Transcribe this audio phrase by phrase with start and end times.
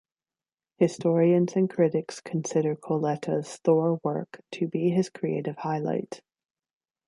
[0.79, 6.23] Historians and critics consider Colletta's Thor work to be his creative highlight.